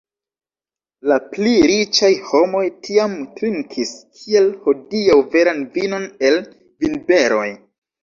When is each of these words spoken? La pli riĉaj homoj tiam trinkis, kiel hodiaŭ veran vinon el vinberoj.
La 1.11 1.17
pli 1.35 1.51
riĉaj 1.71 2.09
homoj 2.31 2.63
tiam 2.89 3.15
trinkis, 3.37 3.95
kiel 4.19 4.51
hodiaŭ 4.67 5.21
veran 5.39 5.65
vinon 5.81 6.13
el 6.33 6.45
vinberoj. 6.61 7.49